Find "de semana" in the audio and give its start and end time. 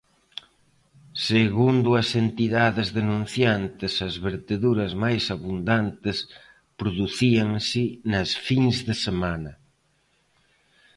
8.87-9.51